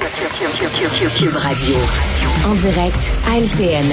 Cube 0.00 1.36
Radio. 1.36 1.74
En 2.46 2.54
direct 2.54 3.12
à 3.28 3.38
LCN. 3.38 3.84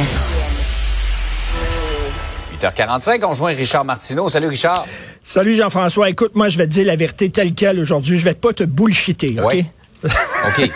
8h45, 2.61 3.25
on 3.25 3.33
joint 3.33 3.53
Richard 3.53 3.83
Martineau. 3.83 4.29
Salut 4.29 4.47
Richard. 4.47 4.85
Salut 5.21 5.55
Jean-François. 5.55 6.09
Écoute, 6.09 6.31
moi, 6.33 6.47
je 6.47 6.57
vais 6.57 6.65
te 6.65 6.71
dire 6.71 6.85
la 6.85 6.95
vérité 6.95 7.29
telle 7.29 7.53
quelle 7.53 7.79
aujourd'hui. 7.79 8.17
Je 8.17 8.23
vais 8.23 8.35
pas 8.35 8.53
te 8.53 8.63
bullshiter, 8.63 9.35
OK? 9.37 9.45
Ouais. 9.47 9.65
OK. 10.03 10.69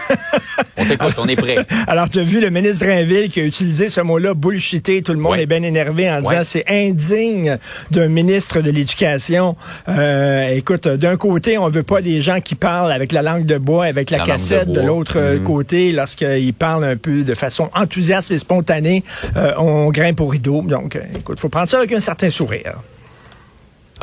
On 0.77 0.85
t'écoute, 0.85 1.13
on 1.17 1.27
est 1.27 1.35
prêt. 1.35 1.57
Alors, 1.87 2.09
tu 2.09 2.19
as 2.19 2.23
vu 2.23 2.41
le 2.41 2.49
ministre 2.49 2.85
Drainville 2.85 3.29
qui 3.29 3.39
a 3.39 3.43
utilisé 3.43 3.87
ce 3.89 4.01
mot-là, 4.01 4.33
bullshiter. 4.33 5.01
Tout 5.01 5.13
le 5.13 5.19
monde 5.19 5.33
Ouais. 5.33 5.43
est 5.43 5.45
bien 5.45 5.61
énervé 5.63 6.09
en 6.09 6.21
disant 6.21 6.41
c'est 6.43 6.65
indigne 6.67 7.57
d'un 7.91 8.07
ministre 8.07 8.61
de 8.61 8.71
l'Éducation. 8.71 9.55
Euh, 9.87 10.47
écoute, 10.49 10.87
d'un 10.87 11.17
côté, 11.17 11.57
on 11.57 11.69
veut 11.69 11.83
pas 11.83 12.01
des 12.01 12.21
gens 12.21 12.41
qui 12.41 12.55
parlent 12.55 12.91
avec 12.91 13.11
la 13.11 13.21
langue 13.21 13.45
de 13.45 13.57
bois, 13.57 13.85
avec 13.85 14.09
la, 14.09 14.17
La 14.17 14.23
langue 14.25 14.33
de 14.33 14.41
cassette. 14.41 14.69
De, 14.71 14.81
l'autre 14.81 15.17
euh, 15.17 15.39
côté, 15.39 15.91
lorsqu'ils 15.91 16.53
parlent 16.53 16.83
un 16.83 16.97
peu 16.97 17.23
de 17.23 17.33
façon 17.33 17.69
enthousiaste 17.75 18.31
et 18.31 18.37
spontanée, 18.39 19.03
euh, 19.37 19.53
on 19.57 19.89
grimpe 19.91 20.19
au 20.21 20.27
rideau. 20.27 20.61
Donc, 20.63 20.95
euh, 20.95 21.01
écoute, 21.17 21.39
faut 21.39 21.49
prendre 21.49 21.69
ça 21.69 21.77
avec 21.77 21.91
un 21.93 21.99
certain 21.99 22.29
sourire. 22.29 22.75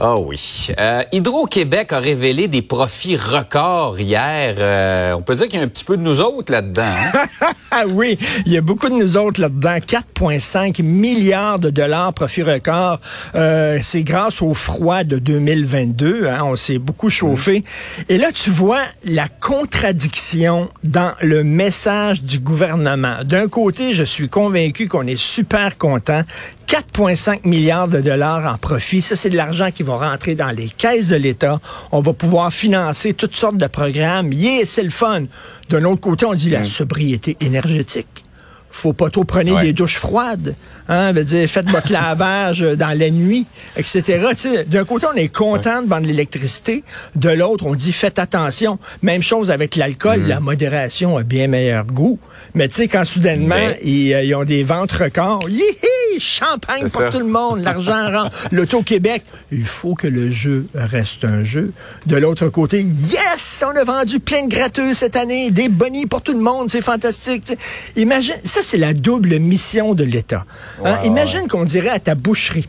Ah 0.00 0.16
oui. 0.16 0.68
Euh, 0.78 1.02
Hydro-Québec 1.10 1.92
a 1.92 1.98
révélé 1.98 2.46
des 2.46 2.62
profits 2.62 3.16
records 3.16 3.98
hier. 3.98 4.54
Euh, 4.58 5.12
on 5.14 5.22
peut 5.22 5.34
dire 5.34 5.48
qu'il 5.48 5.58
y 5.58 5.62
a 5.62 5.64
un 5.64 5.68
petit 5.68 5.82
peu 5.84 5.96
de 5.96 6.02
nous 6.02 6.20
autres 6.20 6.52
là-dedans. 6.52 6.84
hein? 6.84 7.26
Ah 7.72 7.82
oui, 7.90 8.16
il 8.46 8.52
y 8.52 8.56
a 8.56 8.60
beaucoup 8.60 8.88
de 8.88 8.94
nous 8.94 9.16
autres 9.16 9.40
là-dedans. 9.40 9.78
4,5 9.78 10.82
milliards 10.82 11.58
de 11.58 11.70
dollars 11.70 12.14
profit 12.14 12.44
record. 12.44 13.00
Euh, 13.34 13.80
c'est 13.82 14.04
grâce 14.04 14.40
au 14.40 14.54
froid 14.54 15.02
de 15.02 15.18
2022. 15.18 16.28
Hein, 16.28 16.42
on 16.44 16.54
s'est 16.54 16.78
beaucoup 16.78 17.10
chauffé. 17.10 17.64
Et 18.08 18.18
là, 18.18 18.30
tu 18.30 18.50
vois 18.50 18.82
la 19.04 19.26
contradiction 19.26 20.68
dans 20.84 21.12
le 21.20 21.42
message 21.42 22.22
du 22.22 22.38
gouvernement. 22.38 23.24
D'un 23.24 23.48
côté, 23.48 23.94
je 23.94 24.04
suis 24.04 24.28
convaincu 24.28 24.86
qu'on 24.86 25.08
est 25.08 25.20
super 25.20 25.76
content. 25.76 26.22
4,5 26.68 27.40
milliards 27.48 27.88
de 27.88 28.02
dollars 28.02 28.52
en 28.52 28.58
profit. 28.58 29.00
Ça, 29.00 29.16
c'est 29.16 29.30
de 29.30 29.36
l'argent 29.36 29.70
qui 29.70 29.82
va 29.82 29.87
rentrer 29.96 30.34
dans 30.34 30.50
les 30.50 30.68
caisses 30.68 31.08
de 31.08 31.16
l'État. 31.16 31.60
On 31.92 32.00
va 32.00 32.12
pouvoir 32.12 32.52
financer 32.52 33.14
toutes 33.14 33.36
sortes 33.36 33.56
de 33.56 33.66
programmes. 33.66 34.32
Yeah, 34.32 34.64
c'est 34.66 34.82
le 34.82 34.90
fun. 34.90 35.22
D'un 35.70 35.84
autre 35.84 36.00
côté, 36.00 36.26
on 36.26 36.34
dit 36.34 36.50
la 36.50 36.64
sobriété 36.64 37.36
énergétique. 37.40 38.24
Faut 38.70 38.92
pas 38.92 39.08
trop 39.08 39.24
prendre 39.24 39.52
Ouais. 39.54 39.62
des 39.62 39.72
douches 39.72 39.96
froides. 39.98 40.54
Hein, 40.90 41.12
veut 41.12 41.24
dire, 41.24 41.48
faites 41.48 41.68
votre 41.70 41.90
lavage 41.92 42.60
dans 42.60 42.96
la 42.98 43.10
nuit, 43.10 43.46
etc. 43.76 44.26
D'un 44.66 44.84
côté, 44.84 45.06
on 45.12 45.16
est 45.16 45.28
content 45.34 45.82
de 45.82 45.88
vendre 45.88 46.06
l'électricité. 46.06 46.84
De 47.16 47.30
l'autre, 47.30 47.64
on 47.66 47.74
dit 47.74 47.92
faites 47.92 48.18
attention. 48.18 48.78
Même 49.02 49.22
chose 49.22 49.50
avec 49.50 49.74
l'alcool. 49.76 50.24
La 50.26 50.38
modération 50.40 51.16
a 51.16 51.22
bien 51.22 51.48
meilleur 51.48 51.86
goût. 51.86 52.18
Mais 52.54 52.68
tu 52.68 52.76
sais, 52.76 52.88
quand 52.88 53.04
soudainement, 53.06 53.54
Mais- 53.56 53.80
ils, 53.82 54.12
euh, 54.12 54.22
ils 54.22 54.34
ont 54.34 54.44
des 54.44 54.62
ventes 54.64 54.92
records. 54.92 55.48
Yihi! 55.48 55.62
Champagne 56.18 56.88
pour 56.88 57.10
tout 57.10 57.18
le 57.18 57.26
monde, 57.26 57.62
l'argent 57.62 58.10
rentre. 58.12 58.48
L'Auto-Québec, 58.52 59.24
il 59.52 59.66
faut 59.66 59.94
que 59.94 60.06
le 60.06 60.30
jeu 60.30 60.66
reste 60.74 61.24
un 61.24 61.44
jeu. 61.44 61.72
De 62.06 62.16
l'autre 62.16 62.48
côté, 62.48 62.82
yes, 62.82 63.64
on 63.66 63.76
a 63.76 63.84
vendu 63.84 64.20
plein 64.20 64.44
de 64.44 64.48
gratteux 64.48 64.94
cette 64.94 65.16
année, 65.16 65.50
des 65.50 65.68
bonnies 65.68 66.06
pour 66.06 66.22
tout 66.22 66.32
le 66.32 66.40
monde, 66.40 66.70
c'est 66.70 66.82
fantastique. 66.82 67.52
Imagine, 67.96 68.36
ça 68.44 68.60
c'est 68.62 68.78
la 68.78 68.94
double 68.94 69.38
mission 69.38 69.94
de 69.94 70.04
l'État. 70.04 70.44
Hein? 70.84 70.98
Imagine 71.04 71.48
qu'on 71.48 71.64
dirait 71.64 71.88
à 71.90 71.98
ta 72.00 72.14
boucherie, 72.14 72.68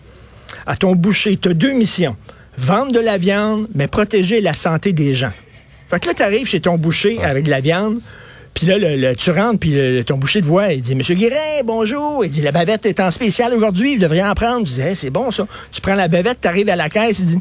à 0.66 0.75
ton 0.75 0.95
boucher, 0.95 1.38
tu 1.38 1.50
as 1.50 1.53
deux 1.53 1.73
missions. 1.73 2.16
Vendre 2.58 2.91
de 2.91 3.00
la 3.00 3.17
viande, 3.17 3.67
mais 3.73 3.88
protéger 3.88 4.41
la 4.41 4.53
santé 4.53 4.91
des 4.91 5.16
gens. 5.16 5.31
Fait 5.89 6.00
que 6.00 6.08
là, 6.08 6.13
tu 6.13 6.22
arrives 6.22 6.45
chez 6.47 6.59
ton 6.59 6.75
boucher 6.78 7.23
avec 7.23 7.45
de 7.45 7.50
la 7.50 7.61
viande, 7.61 8.00
puis 8.60 8.68
là, 8.68 8.78
le- 8.78 8.98
le- 8.98 9.16
tu 9.16 9.32
rentres, 9.32 9.58
puis 9.58 9.70
le- 9.72 10.04
ton 10.04 10.18
boucher 10.18 10.42
te 10.42 10.46
voit, 10.46 10.74
il 10.74 10.82
dit, 10.82 10.94
Monsieur 10.94 11.16
Guérin, 11.16 11.62
bonjour. 11.64 12.26
Il 12.26 12.30
dit, 12.30 12.42
la 12.42 12.52
bavette 12.52 12.86
est 12.86 13.00
en 13.00 13.10
spécial 13.10 13.54
aujourd'hui, 13.54 13.96
vous 13.96 14.02
devriez 14.02 14.22
en 14.24 14.34
prendre. 14.34 14.68
Tu 14.68 14.74
dis, 14.74 14.81
Hey, 14.81 14.97
c'est 14.97 15.09
bon 15.09 15.31
ça. 15.31 15.47
Tu 15.72 15.80
prends 15.80 15.96
la 15.96 16.09
bavette, 16.09 16.40
tu 16.42 16.47
arrives 16.50 16.68
à 16.68 16.75
la 16.75 16.90
caisse, 16.90 17.19
il 17.19 17.25
dit, 17.25 17.40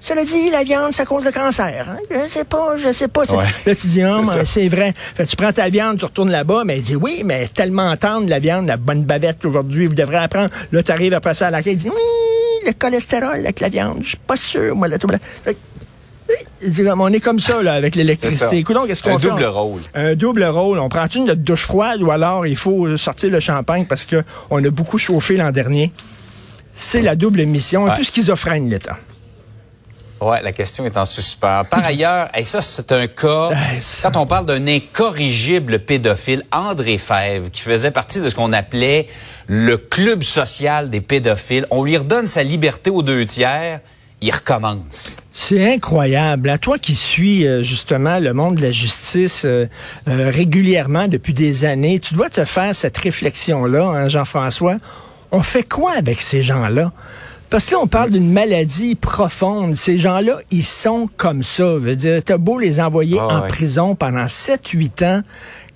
cela 0.00 0.24
dit, 0.24 0.50
la 0.50 0.64
viande, 0.64 0.92
ça 0.92 1.04
cause 1.04 1.24
le 1.24 1.30
cancer. 1.30 1.86
Hein? 1.88 1.98
Je 2.10 2.28
sais 2.28 2.44
pas, 2.44 2.76
je 2.76 2.90
sais 2.90 3.06
pas. 3.06 3.22
Ouais. 3.32 3.44
Là, 3.66 3.74
tu 3.76 3.86
dis, 3.86 4.02
ah, 4.04 4.10
C'est 4.12 4.18
mais 4.18 4.24
ça. 4.24 4.44
c'est 4.44 4.68
vrai. 4.68 4.92
Fait 4.96 5.26
tu 5.26 5.36
prends 5.36 5.52
ta 5.52 5.68
viande, 5.68 5.98
tu 5.98 6.04
retournes 6.04 6.30
là-bas, 6.32 6.62
mais 6.64 6.78
il 6.78 6.82
dit, 6.82 6.96
oui, 6.96 7.22
mais 7.24 7.46
tellement 7.54 7.96
tendre, 7.96 8.28
la 8.28 8.40
viande, 8.40 8.66
la 8.66 8.76
bonne 8.76 9.04
bavette 9.04 9.44
aujourd'hui, 9.44 9.86
vous 9.86 9.94
devrez 9.94 10.16
la 10.16 10.26
prendre. 10.28 10.50
Là, 10.72 10.82
tu 10.82 10.90
arrives 10.90 11.14
après 11.14 11.34
ça 11.34 11.46
à 11.46 11.50
la 11.50 11.62
caisse, 11.62 11.74
il 11.74 11.78
dit, 11.78 11.88
oui, 11.88 12.66
le 12.66 12.72
cholestérol 12.72 13.38
avec 13.38 13.60
la 13.60 13.68
viande, 13.68 13.98
je 14.02 14.08
suis 14.08 14.16
pas 14.18 14.36
sûr, 14.36 14.74
moi, 14.74 14.88
là, 14.88 14.98
tout. 14.98 15.08
Fait 15.44 15.56
on 16.96 17.12
est 17.12 17.20
comme 17.20 17.40
ça, 17.40 17.62
là, 17.62 17.74
avec 17.74 17.94
l'électricité. 17.94 18.56
Écoute, 18.58 18.76
qu'est-ce 18.86 19.02
qu'on 19.02 19.16
Un 19.16 19.18
fait? 19.18 19.28
double 19.28 19.44
On- 19.44 19.52
rôle. 19.52 19.80
Un 19.94 20.14
double 20.14 20.44
rôle. 20.44 20.78
On 20.78 20.88
prend-tu 20.88 21.20
notre 21.20 21.42
douche 21.42 21.64
froide 21.64 22.02
ou 22.02 22.10
alors 22.10 22.46
il 22.46 22.56
faut 22.56 22.96
sortir 22.96 23.30
le 23.30 23.40
champagne 23.40 23.86
parce 23.86 24.04
que 24.04 24.22
on 24.50 24.64
a 24.64 24.70
beaucoup 24.70 24.98
chauffé 24.98 25.36
l'an 25.36 25.50
dernier? 25.50 25.92
C'est 26.74 27.02
la 27.02 27.16
double 27.16 27.44
mission. 27.44 27.86
Un 27.86 27.94
peu 27.94 28.02
schizophrène, 28.02 28.70
l'État. 28.70 28.96
Ouais, 30.20 30.42
la 30.42 30.50
question 30.50 30.84
est 30.84 30.96
en 30.96 31.04
suspens. 31.04 31.62
Par 31.70 31.86
ailleurs, 31.86 32.28
et 32.36 32.42
ça, 32.42 32.60
c'est 32.60 32.90
un 32.90 33.06
cas, 33.06 33.50
quand 34.02 34.16
on 34.16 34.26
parle 34.26 34.46
d'un 34.46 34.66
incorrigible 34.66 35.78
pédophile, 35.78 36.42
André 36.50 36.98
Fèvre, 36.98 37.50
qui 37.52 37.60
faisait 37.60 37.92
partie 37.92 38.20
de 38.20 38.28
ce 38.28 38.34
qu'on 38.34 38.52
appelait 38.52 39.06
le 39.46 39.76
club 39.78 40.24
social 40.24 40.90
des 40.90 41.00
pédophiles, 41.00 41.66
on 41.70 41.84
lui 41.84 41.96
redonne 41.96 42.26
sa 42.26 42.42
liberté 42.42 42.90
aux 42.90 43.02
deux 43.02 43.24
tiers, 43.26 43.80
il 44.20 44.30
recommence. 44.32 45.16
C'est 45.32 45.74
incroyable. 45.74 46.50
À 46.50 46.58
toi 46.58 46.78
qui 46.78 46.94
suis 46.96 47.46
euh, 47.46 47.62
justement 47.62 48.18
le 48.18 48.34
monde 48.34 48.56
de 48.56 48.62
la 48.62 48.72
justice 48.72 49.42
euh, 49.44 49.66
euh, 50.08 50.30
régulièrement 50.30 51.06
depuis 51.06 51.32
des 51.32 51.64
années, 51.64 52.00
tu 52.00 52.14
dois 52.14 52.28
te 52.28 52.44
faire 52.44 52.74
cette 52.74 52.98
réflexion-là, 52.98 53.84
hein, 53.84 54.08
Jean-François. 54.08 54.76
On 55.30 55.42
fait 55.42 55.62
quoi 55.62 55.92
avec 55.92 56.20
ces 56.20 56.42
gens-là? 56.42 56.92
Parce 57.50 57.66
que 57.66 57.74
là, 57.74 57.80
on 57.82 57.86
parle 57.86 58.10
d'une 58.10 58.30
maladie 58.30 58.94
profonde. 58.94 59.74
Ces 59.74 59.98
gens-là, 59.98 60.38
ils 60.50 60.64
sont 60.64 61.08
comme 61.16 61.42
ça. 61.42 61.74
Veut 61.76 61.96
dire, 61.96 62.22
t'as 62.22 62.36
beau 62.36 62.58
les 62.58 62.80
envoyer 62.80 63.18
Ah 63.20 63.26
en 63.26 63.42
ouais. 63.42 63.48
prison 63.48 63.94
pendant 63.94 64.26
7-8 64.26 65.04
ans. 65.04 65.22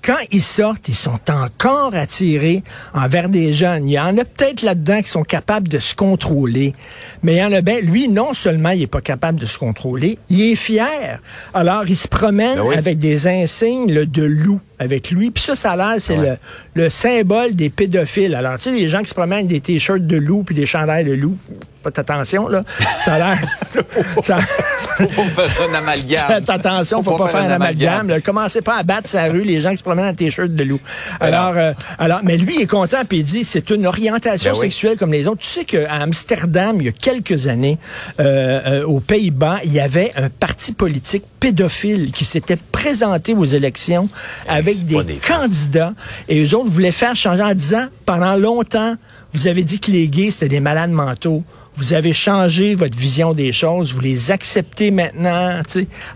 Quand 0.04 0.18
ils 0.32 0.42
sortent, 0.42 0.88
ils 0.88 0.94
sont 0.96 1.20
encore 1.30 1.94
attirés 1.94 2.64
envers 2.92 3.28
des 3.28 3.52
jeunes. 3.52 3.88
Il 3.88 3.92
y 3.92 4.00
en 4.00 4.18
a 4.18 4.24
peut-être 4.24 4.62
là-dedans 4.62 5.00
qui 5.00 5.08
sont 5.08 5.22
capables 5.22 5.68
de 5.68 5.78
se 5.78 5.94
contrôler. 5.94 6.74
Mais 7.22 7.34
il 7.34 7.38
y 7.38 7.44
en 7.44 7.52
a 7.52 7.60
bien, 7.60 7.78
lui, 7.80 8.08
non 8.08 8.34
seulement 8.34 8.70
il 8.70 8.82
est 8.82 8.86
pas 8.88 9.00
capable 9.00 9.38
de 9.38 9.46
se 9.46 9.58
contrôler, 9.58 10.18
il 10.28 10.40
est 10.40 10.56
fier. 10.56 11.20
Alors, 11.54 11.84
il 11.86 11.96
se 11.96 12.08
promène 12.08 12.56
Ben 12.56 12.62
oui. 12.66 12.74
avec 12.74 12.98
des 12.98 13.28
insignes 13.28 13.92
là, 13.92 14.04
de 14.04 14.22
loup 14.24 14.60
avec 14.80 15.12
lui. 15.12 15.30
Puis 15.30 15.44
ça, 15.44 15.54
ça 15.54 15.70
a 15.72 15.76
l'air, 15.76 15.94
c'est 16.00 16.18
Ouais. 16.18 16.36
le, 16.74 16.82
le 16.84 16.90
symbole 16.90 17.54
des 17.54 17.70
pédophiles. 17.70 18.34
Alors, 18.34 18.56
tu 18.58 18.64
sais, 18.64 18.72
les 18.72 18.88
gens 18.88 19.02
qui 19.02 19.08
se 19.10 19.14
promènent 19.14 19.46
avec 19.46 19.46
des 19.46 19.60
t-shirts 19.60 20.04
de 20.06 20.16
loup 20.16 20.42
puis 20.42 20.54
des 20.56 20.66
chandails 20.66 21.04
de 21.04 21.12
loup, 21.12 21.36
faites 21.82 21.98
attention, 21.98 22.48
là. 22.48 22.62
Ça 23.04 23.14
a 23.14 23.18
l'air... 23.18 23.38
ça- 24.22 24.38
Faut 24.38 25.06
pas 25.34 25.48
faire 25.48 25.70
un 25.70 25.74
amalgame. 25.74 26.26
Faites 26.26 26.50
attention, 26.50 27.02
faut, 27.02 27.16
pas, 27.16 27.28
faire 27.28 27.44
un 27.44 27.50
amalgame. 27.50 28.20
Commencez 28.24 28.60
pas 28.62 28.76
à 28.76 28.82
battre 28.82 29.08
sa 29.08 29.24
rue 29.24 29.42
les 29.42 29.60
gens 29.60 29.70
qui 29.70 29.78
se 29.78 29.82
promènent 29.82 30.06
en 30.06 30.14
t-shirt 30.14 30.48
de 30.50 30.64
loup. 30.64 30.80
Alors, 31.20 31.54
euh, 31.56 31.72
alors, 31.98 32.20
mais 32.22 32.36
lui 32.36 32.56
il 32.56 32.62
est 32.62 32.66
content 32.66 32.98
puis 33.08 33.18
il 33.18 33.24
dit 33.24 33.44
c'est 33.44 33.70
une 33.70 33.86
orientation 33.86 34.52
Ben 34.52 34.58
oui. 34.58 34.66
sexuelle 34.66 34.96
comme 34.98 35.12
les 35.12 35.26
autres. 35.26 35.40
Tu 35.40 35.48
sais 35.48 35.64
qu'à 35.64 35.92
Amsterdam, 35.94 36.76
il 36.78 36.86
y 36.86 36.88
a 36.88 36.92
quelques 36.92 37.46
années, 37.46 37.78
euh, 38.20 38.60
euh, 38.82 38.84
aux 38.84 39.00
Pays-Bas, 39.00 39.58
il 39.64 39.72
y 39.72 39.80
avait 39.80 40.12
un 40.16 40.28
parti 40.28 40.72
politique 40.72 41.24
pédophile 41.40 42.12
qui 42.12 42.24
s'était 42.24 42.56
présenté 42.70 43.34
aux 43.34 43.44
élections 43.44 44.08
avec 44.48 44.84
des, 44.86 45.02
des 45.04 45.14
candidats 45.16 45.92
et 46.28 46.44
eux 46.44 46.54
autres 46.56 46.70
voulaient 46.70 46.92
faire 46.92 47.16
changer 47.16 47.42
en 47.42 47.54
disant 47.54 47.86
pendant 48.06 48.36
longtemps, 48.36 48.96
vous 49.34 49.46
avez 49.46 49.62
dit 49.64 49.80
que 49.80 49.90
les 49.90 50.08
gays 50.08 50.30
c'était 50.30 50.48
des 50.48 50.60
malades 50.60 50.90
mentaux. 50.90 51.42
Vous 51.76 51.94
avez 51.94 52.12
changé 52.12 52.74
votre 52.74 52.96
vision 52.96 53.32
des 53.32 53.50
choses, 53.50 53.94
vous 53.94 54.00
les 54.00 54.30
acceptez 54.30 54.90
maintenant. 54.90 55.62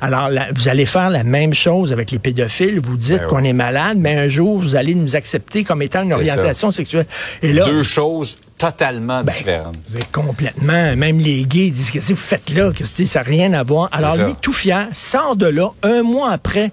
Alors, 0.00 0.31
vous 0.55 0.69
allez 0.69 0.84
faire 0.84 1.09
la 1.09 1.25
même 1.25 1.55
chose 1.55 1.93
avec 1.93 2.11
les 2.11 2.19
pédophiles. 2.19 2.81
Vous 2.85 2.97
dites 2.97 3.20
Ben 3.20 3.26
qu'on 3.26 3.43
oui. 3.43 3.49
est 3.49 3.55
malade, 3.55 3.97
mais 3.99 4.17
un 4.19 4.29
jour, 4.29 4.58
vous 4.58 4.76
allez 4.76 4.94
nous 4.94 5.17
accepter 5.17 5.64
comme 5.64 5.81
étant 5.81 6.03
une 6.03 6.12
orientation 6.12 6.70
sexuelle. 6.70 7.06
Et 7.43 7.53
là, 7.55 7.64
Deux 7.64 7.82
choses 7.82 8.37
totalement 8.58 9.25
ben, 9.25 9.32
différentes. 9.32 9.76
ben, 9.91 10.03
complètement. 10.12 10.94
Même 10.94 11.19
les 11.19 11.44
gays 11.44 11.70
disent 11.70 11.91
Qu'est-ce 11.91 12.09
que 12.09 12.12
vous 12.14 12.19
faites 12.20 12.50
là? 12.50 12.70
Que 12.73 12.85
ça 12.85 13.20
n'a 13.20 13.25
rien 13.25 13.52
à 13.55 13.62
voir. 13.62 13.88
Alors, 13.93 14.17
lui, 14.17 14.35
tout 14.41 14.52
fier, 14.52 14.88
sort 14.93 15.37
de 15.37 15.47
là 15.47 15.70
un 15.82 16.02
mois 16.02 16.32
après 16.32 16.70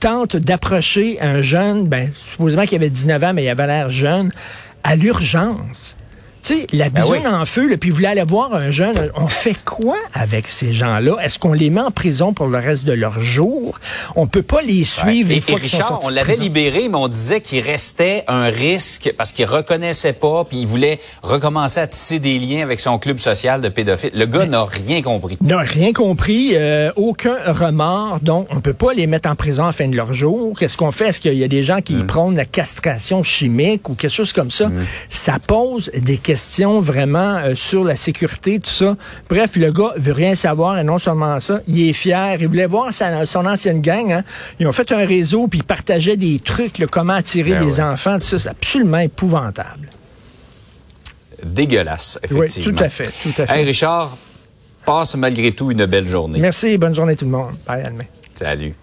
tente 0.00 0.36
d'approcher 0.36 1.20
un 1.20 1.42
jeune, 1.42 1.86
ben, 1.86 2.10
supposément 2.24 2.64
qu'il 2.64 2.76
avait 2.76 2.90
19 2.90 3.22
ans, 3.22 3.32
mais 3.34 3.44
il 3.44 3.48
avait 3.50 3.66
l'air 3.66 3.90
jeune, 3.90 4.32
à 4.82 4.96
l'urgence. 4.96 5.96
Tu 6.42 6.54
sais, 6.54 6.66
la 6.72 6.88
Ben 6.88 7.02
bisoune 7.02 7.18
oui. 7.24 7.26
en 7.34 7.44
feu, 7.44 7.68
là, 7.68 7.76
puis 7.76 7.90
voulez 7.90 8.06
aller 8.08 8.24
voir 8.24 8.54
un 8.54 8.70
jeune, 8.70 8.96
on 9.14 9.28
fait 9.28 9.56
quoi 9.64 9.96
avec 10.14 10.48
ces 10.48 10.72
gens-là? 10.72 11.16
Est-ce 11.22 11.38
qu'on 11.38 11.52
les 11.52 11.68
met 11.68 11.82
en 11.82 11.90
prison 11.90 12.32
pour 12.32 12.46
le 12.46 12.58
reste 12.58 12.84
de 12.86 12.92
leur 12.92 13.20
jour? 13.20 13.78
On 14.16 14.26
peut 14.26 14.42
pas 14.42 14.62
les 14.62 14.84
suivre 14.84 15.30
Et, 15.30 15.34
une 15.36 15.40
fois 15.42 15.58
et 15.62 15.68
sont 15.68 15.76
Richard, 15.78 16.00
on 16.04 16.08
l'avait 16.08 16.36
libéré, 16.36 16.88
mais 16.88 16.96
on 16.96 17.08
disait 17.08 17.42
qu'il 17.42 17.60
restait 17.60 18.24
un 18.26 18.44
risque 18.44 19.12
parce 19.18 19.32
qu'il 19.32 19.44
reconnaissait 19.44 20.14
pas, 20.14 20.44
puis 20.44 20.60
il 20.62 20.66
voulait 20.66 20.98
recommencer 21.22 21.80
à 21.80 21.86
tisser 21.86 22.18
des 22.20 22.38
liens 22.38 22.62
avec 22.62 22.80
son 22.80 22.98
club 22.98 23.18
social 23.18 23.60
de 23.60 23.68
pédophiles. 23.68 24.12
Le 24.16 24.24
gars 24.26 24.46
n'a 24.46 24.64
rien 24.64 25.02
compris. 25.02 25.36
n'a 25.42 25.58
rien 25.58 25.92
compris, 25.92 26.52
euh, 26.54 26.90
aucun 26.96 27.36
remords, 27.52 28.20
donc 28.22 28.46
on 28.50 28.60
peut 28.60 28.72
pas 28.72 28.94
les 28.94 29.06
mettre 29.06 29.28
en 29.28 29.34
prison 29.34 29.64
à 29.64 29.66
la 29.66 29.72
fin 29.72 29.88
de 29.88 29.96
leur 29.96 30.14
jour. 30.14 30.58
Qu'est-ce 30.58 30.78
qu'on 30.78 30.90
fait? 30.90 31.08
Est-ce 31.08 31.20
qu'il 31.20 31.34
y 31.34 31.44
a 31.44 31.48
des 31.48 31.62
gens 31.62 31.82
qui 31.82 31.94
Mm. 31.96 32.06
prônent 32.06 32.36
la 32.36 32.46
castration 32.46 33.22
chimique 33.22 33.88
ou 33.90 33.94
quelque 33.94 34.14
chose 34.14 34.32
comme 34.32 34.50
ça? 34.50 34.70
Ça 35.10 35.36
pose 35.46 35.90
des 35.94 36.16
questions 36.16 36.29
vraiment 36.80 37.36
euh, 37.38 37.54
sur 37.54 37.84
la 37.84 37.96
sécurité, 37.96 38.60
tout 38.60 38.70
ça. 38.70 38.96
Bref, 39.28 39.56
le 39.56 39.70
gars 39.72 39.92
veut 39.96 40.12
rien 40.12 40.34
savoir 40.34 40.78
et 40.78 40.84
non 40.84 40.98
seulement 40.98 41.38
ça, 41.40 41.60
il 41.66 41.88
est 41.88 41.92
fier. 41.92 42.36
Il 42.40 42.48
voulait 42.48 42.66
voir 42.66 42.92
sa- 42.92 43.26
son 43.26 43.46
ancienne 43.46 43.80
gang. 43.80 44.12
hein. 44.12 44.24
Ils 44.58 44.66
ont 44.66 44.72
fait 44.72 44.90
un 44.92 45.04
réseau 45.06 45.48
puis 45.48 45.60
ils 45.60 45.64
partageaient 45.64 46.16
des 46.16 46.38
trucs, 46.38 46.78
là, 46.78 46.86
comment 46.86 47.14
attirer 47.14 47.52
Ben 47.52 47.64
les 47.64 47.76
ouais. 47.76 47.82
enfants, 47.82 48.18
tout 48.18 48.24
ça. 48.26 48.38
C'est 48.38 48.48
absolument 48.48 48.98
épouvantable. 48.98 49.88
Dégueulasse, 51.44 52.18
Oui, 52.30 52.44
effectivement. 52.46 52.78
tout 52.78 52.84
à 52.84 52.88
fait, 52.90 53.10
tout 53.22 53.42
à 53.42 53.46
fait. 53.46 53.58
Hey, 53.60 53.64
Richard, 53.64 54.16
passe 54.84 55.14
malgré 55.14 55.52
tout 55.52 55.70
une 55.70 55.86
belle 55.86 56.06
journée. 56.08 56.38
Merci, 56.38 56.76
bonne 56.76 56.94
journée 56.94 57.16
tout 57.16 57.24
le 57.24 57.30
monde. 57.30 57.54
Bye, 57.66 57.84
demain. 57.84 58.04
Salut. 58.34 58.74